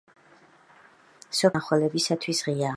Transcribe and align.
სოფელი 1.41 1.53
მნახველებისათვის 1.55 2.45
ღიაა. 2.49 2.69